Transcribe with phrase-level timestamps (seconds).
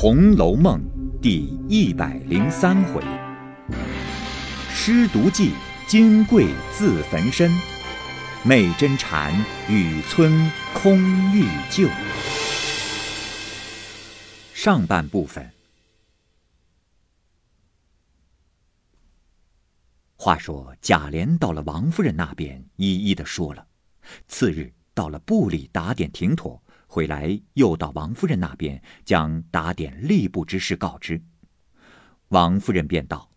[0.00, 0.80] 红楼梦》
[1.20, 3.02] 第一百零三回：
[4.70, 5.54] 施毒计，
[5.88, 7.50] 金匮自焚身；
[8.44, 9.34] 媚真禅，
[9.68, 11.00] 雨村空
[11.34, 11.88] 欲救。
[14.54, 15.50] 上半部分。
[20.14, 23.66] 话说贾琏到了王夫人那边，一一的说了。
[24.28, 26.62] 次日到了部里打点停妥。
[26.90, 31.22] 回来又到王夫人那边，将打点吏部之事告知。
[32.28, 33.30] 王夫人便道：“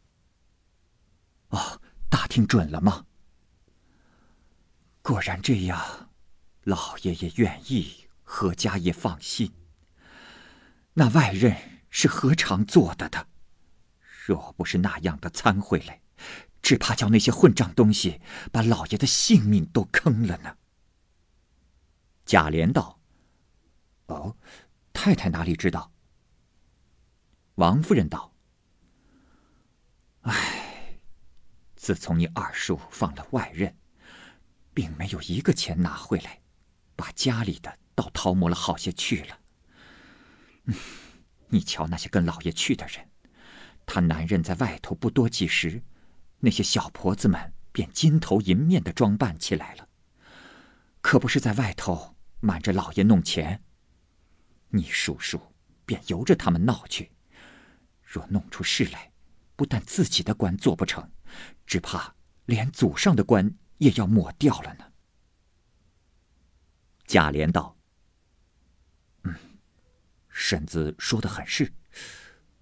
[1.51, 3.05] 哦，打听准了吗？
[5.01, 6.09] 果然这样，
[6.63, 9.51] 老爷也愿意，何家也放心。
[10.93, 13.27] 那外任是何尝做的的？
[14.25, 16.01] 若不是那样的参会来，
[16.61, 20.55] 只怕叫那些混账东西把老爷的性命都坑了呢。”
[22.25, 23.00] 贾琏道。
[24.13, 24.35] 哦，
[24.93, 25.91] 太太哪里知道？
[27.55, 28.33] 王夫人道
[30.21, 30.99] ：“唉，
[31.75, 33.75] 自从你二叔放了外任，
[34.73, 36.41] 并没有一个钱拿回来，
[36.95, 39.39] 把家里的倒掏摸了好些去了。
[41.49, 43.09] 你瞧那些跟老爷去的人，
[43.85, 45.83] 他男人在外头不多几时，
[46.39, 49.89] 那些小婆子们便金头银面的装扮起来了，
[51.01, 53.63] 可不是在外头瞒着老爷弄钱。”
[54.73, 55.39] 你叔叔
[55.85, 57.11] 便由着他们闹去，
[58.01, 59.11] 若弄出事来，
[59.55, 61.11] 不但自己的官做不成，
[61.65, 64.85] 只怕连祖上的官也要抹掉了呢。
[67.05, 67.77] 贾琏道
[69.23, 69.35] ：“嗯，
[70.29, 71.73] 婶子说的很是。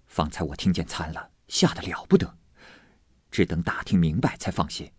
[0.06, 2.36] 方才我听见参了，吓得了不得，
[3.30, 4.92] 只等打听明白才放心。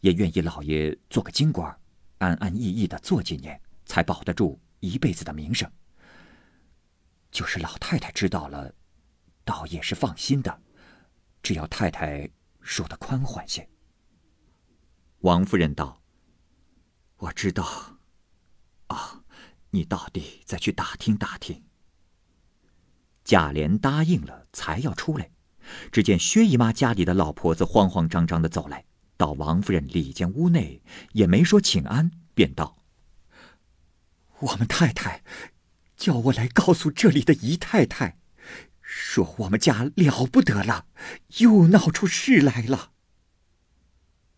[0.00, 1.76] 也愿意老爷做个京官，
[2.18, 5.68] 安安逸逸的做几年，才保得住一辈子的名声。”
[7.36, 8.72] 就是老太太知道了，
[9.44, 10.62] 倒也是放心的，
[11.42, 12.30] 只要太太
[12.62, 13.68] 说的宽缓些。
[15.18, 16.00] 王夫人道
[17.20, 17.98] ：“我知道，
[18.86, 19.22] 啊，
[19.68, 21.62] 你到底再去打听打听。”
[23.22, 25.30] 贾琏答应了，才要出来，
[25.92, 28.86] 只见薛姨妈家里的老婆子慌慌张张的走来，
[29.18, 30.82] 到王夫人里间屋内，
[31.12, 32.78] 也没说请安，便道
[34.40, 35.22] ：“我们太太。”
[35.96, 38.18] 叫我来告诉这里的姨太太，
[38.82, 40.86] 说我们家了不得了，
[41.38, 42.92] 又闹出事来了。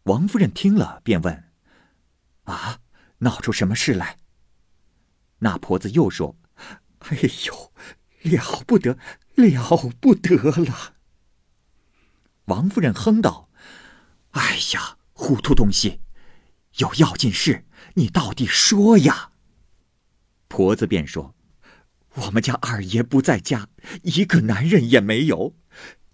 [0.05, 1.51] 王夫人听了，便问
[2.45, 2.79] ：“啊，
[3.19, 4.19] 闹出什么事来？”
[5.41, 6.37] 那婆子又说
[7.11, 7.73] ：“哎呦，
[8.23, 8.97] 了不得，
[9.35, 10.95] 了不得了。”
[12.47, 13.51] 王夫人哼道
[14.31, 16.01] ：“哎呀，糊涂东西，
[16.79, 19.33] 有要紧事，你到底说呀。”
[20.49, 21.35] 婆子便说。
[22.27, 23.69] 我们家二爷不在家，
[24.03, 25.55] 一个男人也没有，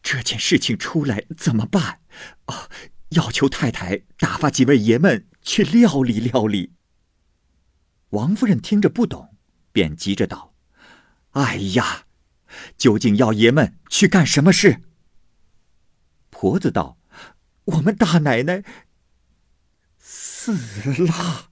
[0.02, 2.00] 这件事情出来怎么办？
[2.46, 2.68] 啊，
[3.10, 6.74] 要求太太打发几位爷们去料理料理。
[8.10, 9.36] 王夫人听着不懂，
[9.72, 10.54] 便急着道
[11.32, 12.06] ：“哎呀，
[12.76, 14.82] 究竟要爷们去干什么事？”
[16.30, 16.98] 婆子道
[17.64, 18.62] ：“我们大奶奶
[19.98, 20.52] 死
[21.06, 21.50] 了。”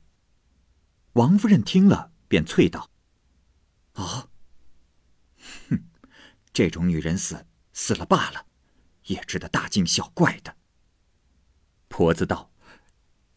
[1.14, 2.90] 王夫人听了，便啐道
[3.94, 4.28] ：“啊！”
[6.52, 8.46] 这种女人死死了罢了，
[9.04, 10.56] 也值得大惊小怪的。
[11.88, 12.52] 婆子道：“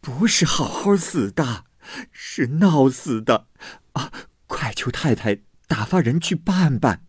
[0.02, 1.66] 不是好好死的，
[2.12, 3.48] 是闹死的。
[3.94, 4.12] 啊，
[4.48, 7.06] 快求太太打发人去办办。”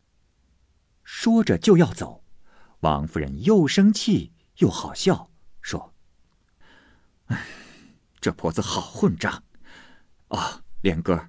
[1.03, 2.25] 说着就要走，
[2.81, 5.31] 王夫人又生气又好笑，
[5.61, 5.95] 说：“，
[8.21, 9.45] 这婆子好混账！
[10.29, 11.29] 啊，莲哥，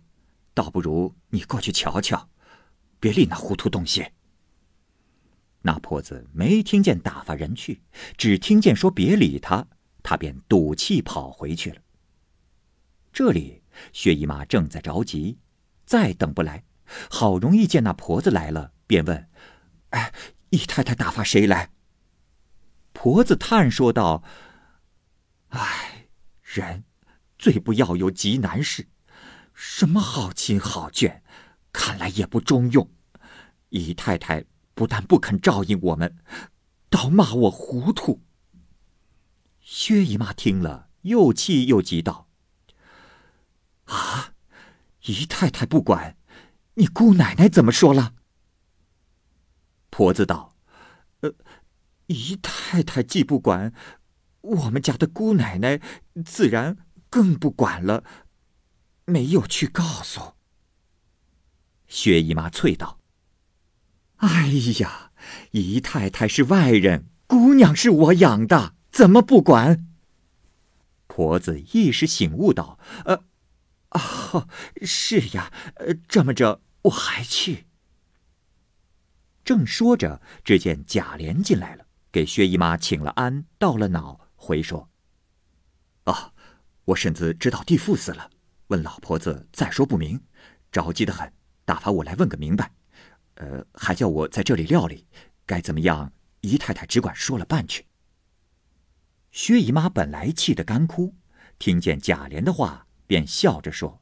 [0.53, 2.29] 倒不如你过去瞧瞧，
[2.99, 4.11] 别理那糊涂东西。”
[5.67, 7.81] 那婆子没听见打发人去，
[8.16, 9.67] 只听见说别理他，
[10.01, 11.81] 他便赌气跑回去了。
[13.11, 15.39] 这里薛姨妈正在着急，
[15.85, 16.63] 再等不来，
[17.09, 19.29] 好容易见那婆子来了，便问
[19.91, 20.14] ：“哎，
[20.52, 21.72] 姨太太打发谁来？”
[22.93, 24.23] 婆子叹说道
[25.52, 26.08] ：“哎，
[26.43, 26.85] 人
[27.37, 28.87] 最不要有急难事，
[29.53, 31.19] 什么好亲好眷，
[31.73, 32.90] 看来也不中用。
[33.67, 34.46] 姨太太。”
[34.78, 36.20] 不但不肯照应我们，
[36.88, 38.22] 倒骂我糊涂。
[39.59, 42.29] 薛姨妈听了，又气又急道
[43.85, 44.35] ：“啊，
[45.02, 46.16] 姨太太不管，
[46.76, 48.14] 你姑奶奶怎么说了？”
[49.90, 50.56] 婆子道
[51.22, 51.34] ：“呃，
[52.06, 53.74] 姨太太既不管，
[54.41, 55.82] 我们家的姑奶奶
[56.24, 56.78] 自然
[57.09, 58.03] 更不管了，
[59.06, 60.35] 没有去告诉。”
[61.90, 62.97] 薛姨妈啐道。
[64.17, 64.47] 哎
[64.79, 65.11] 呀，
[65.52, 69.85] 姨太太是外人，姑娘是我养的，怎么不管？”
[71.08, 73.23] 婆子一时醒悟道：“呃，
[73.90, 74.47] 啊，
[74.81, 77.66] 是呀，呃，这么着我还去。”
[79.46, 84.90] 正说着，只见贾琏进来了，给薛姨妈请了安，道了恼，回说
[86.05, 86.34] ：“啊，
[86.85, 88.29] 我婶子知道地父死了，
[88.67, 90.22] 问老婆子再说不明，
[90.72, 91.31] 着急的很，
[91.66, 92.73] 打发我来问个明白。
[93.37, 95.07] 呃，还叫我在这里料理，
[95.45, 96.11] 该怎么样？
[96.41, 97.85] 姨太太只管说了半句。”
[99.31, 101.16] 薛姨妈本来气得干哭，
[101.59, 104.01] 听见贾琏的话，便笑着说：“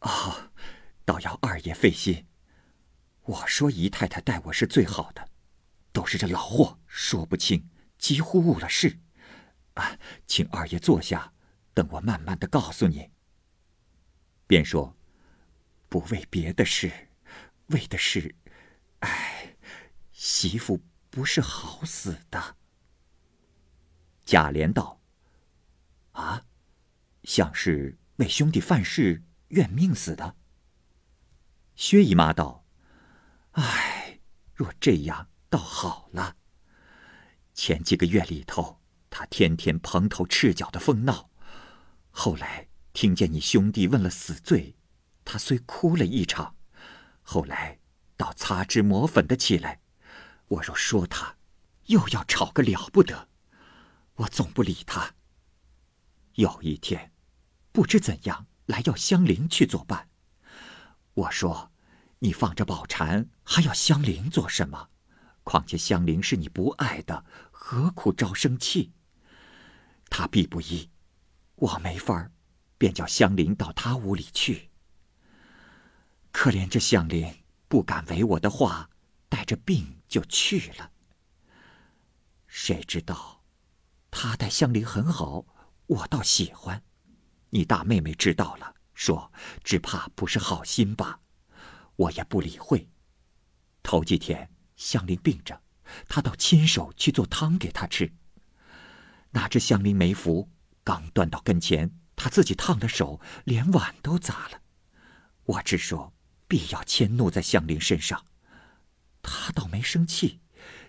[0.00, 0.50] 哦，
[1.04, 2.26] 倒要二爷费心。”
[3.24, 5.28] 我说姨太太待我是最好的，
[5.92, 7.68] 都是这老货说不清，
[7.98, 8.98] 几乎误了事。
[9.74, 11.32] 啊，请二爷坐下，
[11.74, 13.10] 等我慢慢的告诉你。
[14.46, 14.96] 便说，
[15.88, 17.09] 不为别的事，
[17.70, 18.36] 为的是，
[19.00, 19.56] 哎，
[20.12, 20.80] 媳妇
[21.10, 22.56] 不是好死的。
[24.24, 25.00] 贾琏道
[26.12, 26.44] ：“啊，
[27.24, 30.36] 像是为兄弟犯事怨命死的。”
[31.74, 32.64] 薛姨妈道。
[33.52, 34.20] 哎，
[34.54, 36.36] 若这样倒好了。
[37.52, 38.80] 前几个月里头，
[39.10, 41.30] 他天天蓬头赤脚的疯闹，
[42.10, 44.76] 后来听见你兄弟问了死罪，
[45.24, 46.54] 他虽哭了一场，
[47.32, 47.78] 后来
[48.16, 49.80] 倒擦脂抹粉的起来。
[50.48, 51.36] 我若说他，
[51.84, 53.28] 又要吵个了不得，
[54.16, 55.14] 我总不理他。
[56.34, 57.12] 有一天，
[57.70, 60.08] 不知怎样来要香菱去作伴，
[61.14, 61.70] 我说。
[62.22, 64.88] 你放着宝蟾，还要香菱做什么？
[65.44, 68.92] 况且香菱是你不爱的，何苦招生气？
[70.10, 70.90] 他必不依，
[71.54, 72.32] 我没法儿，
[72.76, 74.69] 便叫香菱到他屋里去。
[76.42, 78.88] 可怜这香菱不敢违我的话，
[79.28, 80.90] 带着病就去了。
[82.46, 83.42] 谁知道，
[84.10, 85.44] 他待香菱很好，
[85.86, 86.82] 我倒喜欢。
[87.50, 89.30] 你大妹妹知道了，说
[89.62, 91.20] 只怕不是好心吧。
[91.96, 92.88] 我也不理会。
[93.82, 95.60] 头几天香菱病着，
[96.08, 98.10] 他倒亲手去做汤给她吃。
[99.32, 100.48] 哪知香菱没服，
[100.82, 104.62] 刚端到跟前，他自己烫的手，连碗都砸了。
[105.44, 106.14] 我只说
[106.50, 108.26] 必要迁怒在香菱身上，
[109.22, 110.40] 他倒没生气，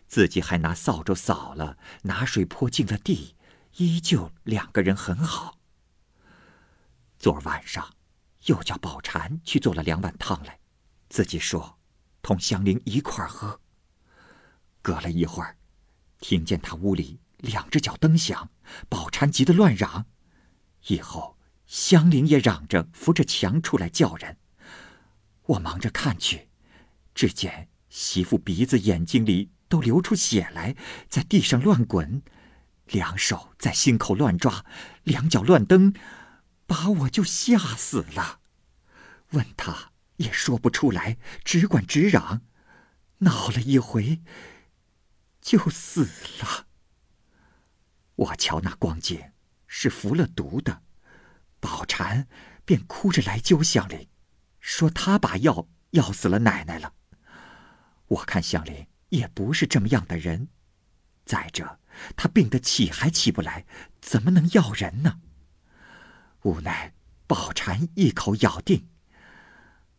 [0.07, 3.35] 自己还拿扫帚扫了，拿水泼净了地，
[3.75, 5.59] 依旧两个人很好。
[7.19, 7.93] 昨儿晚上，
[8.45, 10.59] 又叫宝蟾去做了两碗汤来。
[11.09, 11.77] 自己说，
[12.23, 13.61] 同香菱一块儿喝。
[14.81, 15.57] 隔了一会儿，
[16.19, 18.49] 听见他屋里两只脚蹬响，
[18.89, 20.07] 宝蟾急得乱嚷。
[20.87, 21.37] 以后
[21.67, 24.39] 香菱也嚷着扶着墙出来叫人。
[25.47, 26.49] 我忙着看去，
[27.13, 30.75] 只见媳妇鼻子眼睛里都流出血来，
[31.09, 32.21] 在地上乱滚，
[32.85, 34.65] 两手在心口乱抓，
[35.03, 35.93] 两脚乱蹬，
[36.65, 38.39] 把我就吓死了。
[39.31, 39.91] 问他。
[40.17, 42.43] 也说不出来，只管直嚷，
[43.19, 44.21] 闹了一回，
[45.41, 46.07] 就死
[46.39, 46.67] 了。
[48.13, 49.31] 我瞧那光景，
[49.65, 50.83] 是服了毒的。
[51.59, 52.27] 宝蟾
[52.65, 54.07] 便哭着来揪香菱，
[54.61, 56.93] 说他把药药死了奶奶了。
[58.07, 60.47] 我看香菱也不是这么样的人，
[61.25, 61.79] 再者，
[62.15, 63.65] 他病得起还起不来，
[63.99, 65.19] 怎么能要人呢？
[66.43, 66.93] 无奈
[67.27, 68.87] 宝蟾一口咬定。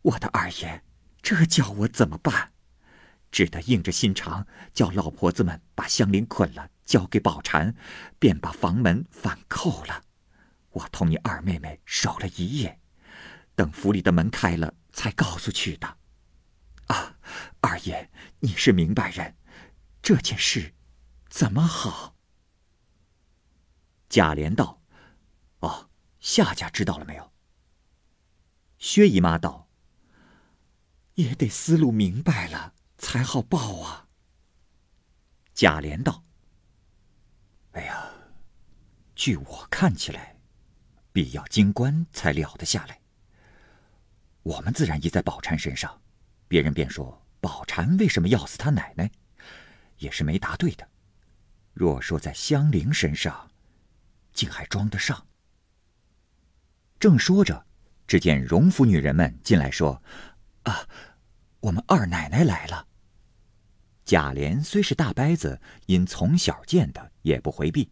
[0.01, 0.83] 我的二爷，
[1.21, 2.51] 这叫我怎么办？
[3.31, 7.73] 只得硬着心肠，叫老婆子们把香菱捆了，交给宝蟾，
[8.19, 10.03] 便把房门反扣了。
[10.71, 12.79] 我同你二妹妹守了一夜，
[13.55, 15.97] 等府里的门开了，才告诉去的。
[16.87, 17.17] 啊，
[17.61, 19.35] 二爷，你是明白人，
[20.01, 20.73] 这件事
[21.29, 22.15] 怎么好？
[24.09, 24.81] 贾琏道
[25.59, 27.31] ：“哦，夏家知道了没有？”
[28.79, 29.69] 薛姨妈道。
[31.15, 34.07] 也得思路明白了才好报啊。
[35.53, 36.23] 贾琏道
[37.73, 38.09] ：“哎呀，
[39.13, 40.39] 据我看起来，
[41.11, 43.02] 必要经官才了得下来。
[44.43, 46.01] 我们自然也在宝钗身上，
[46.47, 49.09] 别人便说宝钗为什么要死他奶奶，
[49.97, 50.87] 也是没答对的。
[51.73, 53.49] 若说在香菱身上，
[54.31, 55.25] 竟还装得上。”
[56.99, 57.65] 正说着，
[58.05, 60.01] 只见荣府女人们进来说。
[60.63, 60.87] 啊，
[61.59, 62.87] 我们二奶奶来了。
[64.05, 67.89] 贾琏虽是大伯子，因从小见的，也不回避。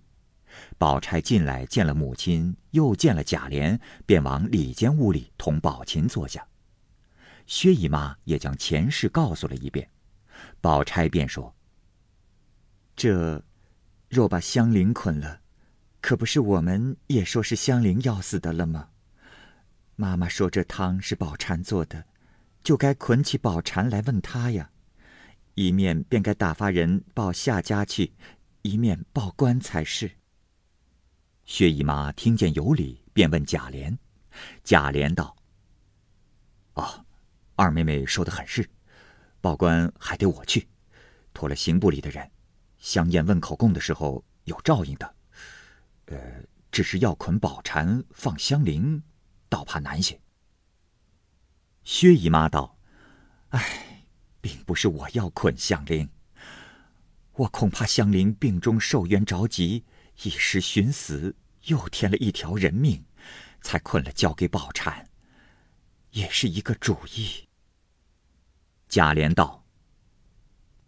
[0.78, 6.46] 宝钗进来见了母亲，又见了贾琏，便往里间屋里同宝琴坐下。
[7.46, 9.90] 薛姨妈也将前事告诉了一遍。
[10.62, 11.54] 宝钗便说
[12.96, 13.44] ：“这
[14.10, 15.42] 若把香菱捆了，
[16.02, 18.90] 可不是我们也说是香菱要死的了吗？
[19.96, 22.06] 妈妈说这汤是宝钗做的，
[22.64, 24.72] 就该捆起宝钗来问她呀。
[25.56, 28.14] 一面便该打发人报夏家去，
[28.62, 30.12] 一面报官才是。”
[31.54, 33.98] 薛姨妈听见有理，便问贾琏。
[34.64, 35.36] 贾琏道
[36.76, 37.06] ：“哦，
[37.58, 38.70] 二妹妹说的很是。”
[39.42, 40.70] 报官还得我去，
[41.34, 42.32] 托了刑部里的人，
[42.78, 45.14] 香艳问口供的时候有照应的。
[46.06, 46.18] 呃，
[46.72, 49.04] 只是要捆宝蟾放香菱，
[49.50, 50.18] 倒怕难些。
[51.84, 52.78] 薛姨妈道
[53.52, 54.06] ：“哎，
[54.40, 56.08] 并不是我要捆香菱，
[57.34, 59.84] 我恐怕香菱病中受冤着急，
[60.24, 61.36] 一时寻死，
[61.66, 63.04] 又添了一条人命，
[63.62, 65.08] 才捆了交给宝蟾，
[66.12, 67.48] 也是一个主意。”
[68.88, 69.66] 贾琏道：“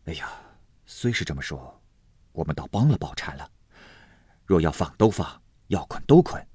[0.05, 0.29] 哎呀，
[0.85, 1.81] 虽是这么说，
[2.31, 3.49] 我们倒帮了宝钗了。
[4.45, 6.45] 若要放都放，要捆都捆，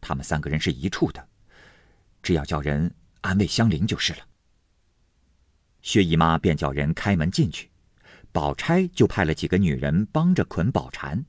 [0.00, 1.28] 他们三个人是一处的，
[2.22, 4.26] 只要叫人安慰香菱就是了。”
[5.80, 7.70] 薛姨妈便叫人开门进去，
[8.32, 11.24] 宝钗就派了几个女人帮着捆宝蟾。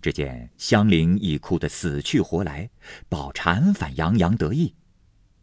[0.00, 2.70] 只见香菱已哭得死去活来，
[3.08, 4.74] 宝蟾反洋洋得意。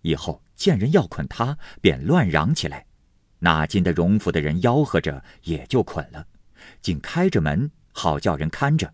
[0.01, 2.85] 以后见人要捆她，便乱嚷起来。
[3.39, 6.27] 那进的荣府的人吆喝着，也就捆了，
[6.81, 8.93] 竟开着门，好叫人看着。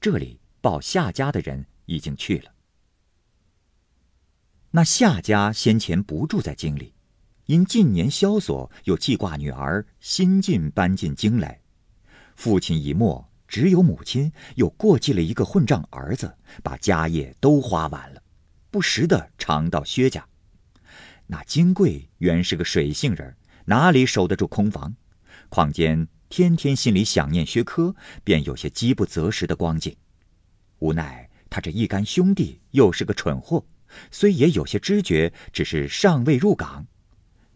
[0.00, 2.50] 这里报夏家的人已经去了。
[4.72, 6.94] 那夏家先前不住在京里，
[7.46, 11.60] 因近年萧索，又记挂女儿新晋搬进京来，
[12.34, 18.22] 父亲已没，只有母亲又过继了一个混账儿子，把家业都花完了，
[18.70, 20.26] 不时的常到薛家。
[21.26, 23.36] 那金贵原是个水性人。
[23.68, 24.94] 哪里守得住空房？
[25.48, 29.96] 况兼天天心里想念薛科，便有些饥不择食的光景。
[30.78, 33.64] 无奈他这一干兄弟又是个蠢货，
[34.12, 36.86] 虽也有些知觉，只是尚未入港，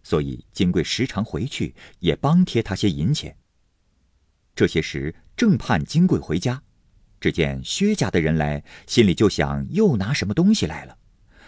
[0.03, 3.37] 所以金贵时常回去，也帮贴他些银钱。
[4.55, 6.63] 这些时正盼金贵回家，
[7.21, 10.97] 只见薛家的人来，心里就想又拿什么东西来了，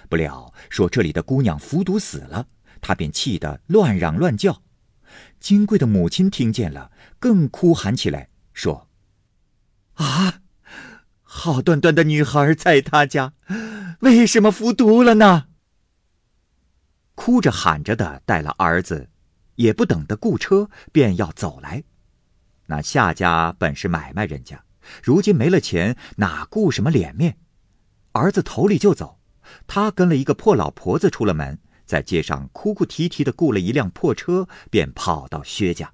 [0.09, 2.49] 不料说这里的姑娘服毒死了。
[2.81, 4.63] 他便气得乱嚷乱叫，
[5.39, 6.91] 金贵的母亲听见了，
[7.21, 8.89] 更哭喊起来，说
[9.95, 10.41] ：“啊，
[11.23, 13.35] 好端端的女孩在他家，
[14.01, 15.47] 为什么服毒了呢？”
[17.15, 19.11] 哭着喊着的带了儿子，
[19.55, 21.85] 也不等得雇车，便要走来。
[22.67, 24.63] 那夏家本是买卖人家，
[25.03, 27.37] 如今没了钱，哪顾什么脸面？
[28.13, 29.19] 儿子头里就走，
[29.67, 31.59] 他跟了一个破老婆子出了门。
[31.85, 35.93] 在街上哭哭啼啼的雇了一辆破车，便跑到薛家。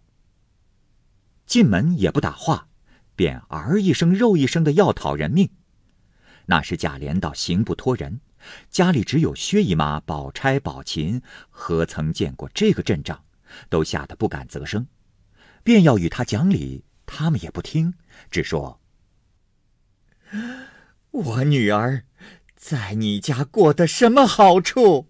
[1.44, 2.68] 进门也不打话，
[3.16, 5.50] 便儿一声肉一声的要讨人命。
[6.46, 8.20] 那时贾琏倒行不托人，
[8.70, 11.20] 家里只有薛姨妈、宝钗、宝琴，
[11.50, 13.24] 何曾见过这个阵仗，
[13.68, 14.86] 都吓得不敢啧声。
[15.62, 17.94] 便要与他讲理，他们也不听，
[18.30, 18.80] 只说
[21.10, 22.04] ：“我女儿
[22.56, 25.08] 在你家过得什么好处？”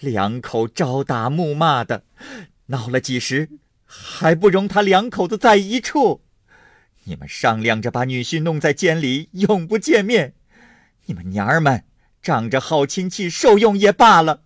[0.00, 2.04] 两口朝打暮骂的，
[2.66, 3.50] 闹了几时，
[3.84, 6.22] 还不容他两口子在一处。
[7.04, 10.34] 你们商量着把女婿弄在监里，永不见面。
[11.06, 11.84] 你们娘儿们
[12.22, 14.42] 仗着好亲戚受用也罢了，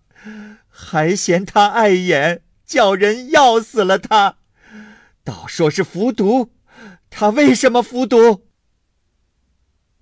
[0.68, 4.38] 还嫌他碍眼，叫人要死了他。
[5.24, 6.52] 倒说是服毒，
[7.08, 8.46] 他为什么服毒？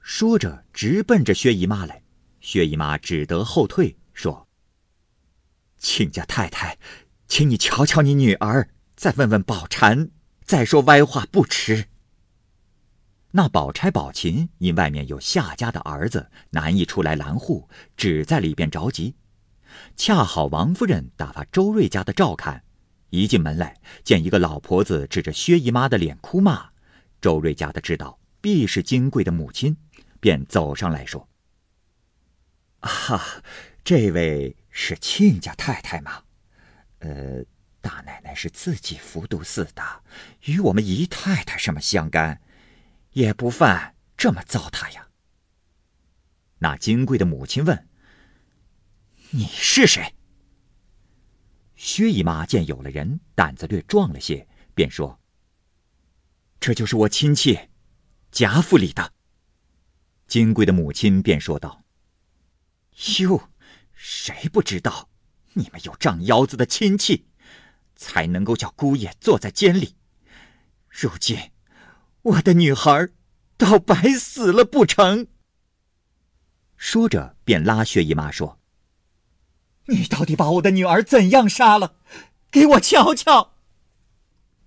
[0.00, 2.02] 说着直奔着薛姨妈来，
[2.40, 4.48] 薛姨妈只得后退，说。
[5.78, 6.76] 亲家太太，
[7.28, 10.10] 请你瞧瞧你女儿，再问问宝蟾，
[10.44, 11.86] 再说歪话不迟。
[13.30, 19.14] 那宝钗、宝琴因外面有夏家的儿子，难以出来拦护，只在里边着急。
[19.96, 22.62] 恰好王夫人打发周瑞家的照看，
[23.12, 26.70] 一进门来，见一个老婆子指着薛姨妈的脸哭骂。
[27.20, 29.76] 周瑞家的知道必是金贵的母亲，
[30.18, 31.28] 便走上来说
[32.80, 33.42] ：“啊，
[33.84, 36.22] 这位。”是亲家太太吗？
[37.00, 37.44] 呃，
[37.82, 40.02] 大奶奶是自己服毒死的，
[40.46, 42.40] 与我们姨太太什么相干？
[43.10, 45.08] 也不犯这么糟蹋呀。
[46.60, 47.86] 那金贵的母亲问
[49.32, 50.14] ：“你是谁？”
[51.82, 55.18] 薛姨妈见有了人，胆子略壮了些，便说
[56.60, 57.58] ：“这就是我亲戚，
[58.30, 59.12] 贾府里的。”
[60.28, 61.82] 金贵的母亲便说道
[63.18, 63.50] ：“哟。”
[63.94, 65.08] 谁不知道，
[65.54, 67.26] 你们有仗腰子的亲戚，
[67.96, 69.96] 才能够叫姑爷坐在监里。
[70.88, 71.50] 如今，
[72.22, 73.08] 我的女孩
[73.56, 75.26] 倒白死了不成？
[76.76, 78.60] 说着，便拉薛姨妈说
[79.86, 81.96] ：“你到底把我的女儿怎样杀了？
[82.50, 83.54] 给我瞧瞧。”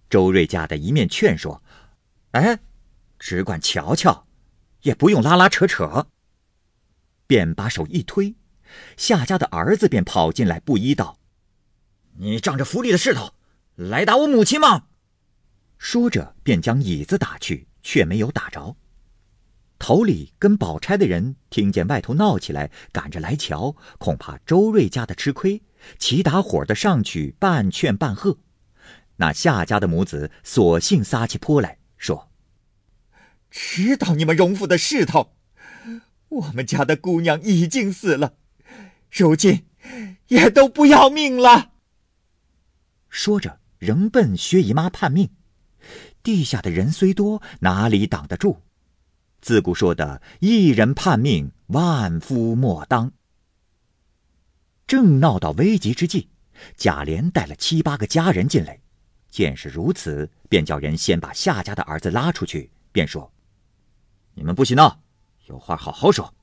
[0.09, 1.63] 周瑞家的一面劝说
[2.31, 2.59] ：“哎，
[3.17, 4.27] 只管瞧瞧，
[4.81, 6.07] 也不用拉拉扯扯。”
[7.27, 8.35] 便把手一推，
[8.97, 11.17] 夏家的儿子便跑进来，不依道
[12.17, 13.33] ：“你仗着府里的势头，
[13.75, 14.87] 来打我母亲吗？”
[15.77, 18.77] 说着，便将椅子打去，却没有打着。
[19.77, 25.61] 头里跟宝钗的人听见外头闹起来，赶着来瞧，恐怕周瑞家的吃亏，
[25.99, 28.37] 齐打伙的上去半劝半喝。
[29.17, 32.29] 那夏家的母子索性撒起泼来说
[33.51, 35.33] ：“知道你们荣府的势头，
[36.29, 38.33] 我们家的姑娘已经死了，
[39.11, 39.65] 如今
[40.27, 41.71] 也都不要命了。”
[43.09, 45.29] 说着，仍奔薛姨妈盼命。
[46.23, 48.63] 地下的人虽多，哪里挡得住？
[49.45, 53.11] 自古说的“一人叛命，万夫莫当”。
[54.87, 56.29] 正闹到危急之际，
[56.75, 58.79] 贾琏带了七八个家人进来，
[59.29, 63.31] 见是如此，便叫人先把夏家的儿子拉出去，便说
[64.33, 64.99] ：“你们不许闹，
[65.45, 66.33] 有话好好说，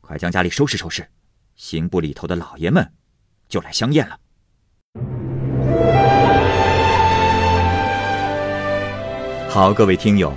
[0.00, 1.08] 快将家里收拾收拾，
[1.54, 2.92] 刑部里头的老爷们
[3.48, 4.18] 就来相验了。”
[9.48, 10.36] 好，各位听友。